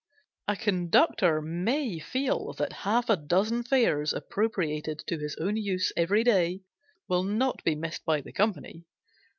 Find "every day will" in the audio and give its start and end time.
5.95-7.21